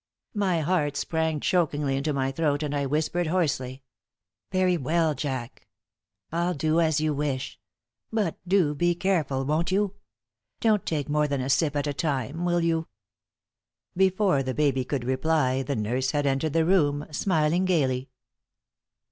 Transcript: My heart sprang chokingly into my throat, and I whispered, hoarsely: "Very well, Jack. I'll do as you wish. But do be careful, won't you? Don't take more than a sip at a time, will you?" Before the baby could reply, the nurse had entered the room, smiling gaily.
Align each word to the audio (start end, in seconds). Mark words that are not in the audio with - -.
My 0.33 0.61
heart 0.61 0.97
sprang 0.97 1.39
chokingly 1.39 1.95
into 1.95 2.11
my 2.11 2.31
throat, 2.31 2.63
and 2.63 2.73
I 2.73 2.87
whispered, 2.87 3.27
hoarsely: 3.27 3.83
"Very 4.51 4.75
well, 4.75 5.13
Jack. 5.13 5.67
I'll 6.31 6.55
do 6.55 6.79
as 6.81 6.99
you 6.99 7.13
wish. 7.13 7.59
But 8.11 8.39
do 8.47 8.73
be 8.73 8.95
careful, 8.95 9.45
won't 9.45 9.71
you? 9.71 9.93
Don't 10.59 10.87
take 10.87 11.07
more 11.07 11.27
than 11.27 11.39
a 11.41 11.51
sip 11.51 11.75
at 11.75 11.85
a 11.85 11.93
time, 11.93 12.45
will 12.45 12.61
you?" 12.61 12.87
Before 13.95 14.41
the 14.41 14.55
baby 14.55 14.83
could 14.83 15.03
reply, 15.03 15.61
the 15.61 15.75
nurse 15.75 16.09
had 16.09 16.25
entered 16.25 16.53
the 16.53 16.65
room, 16.65 17.05
smiling 17.11 17.65
gaily. 17.65 18.09